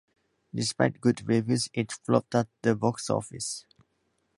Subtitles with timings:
[0.55, 3.67] Despite good reviews, it flopped at the box-office.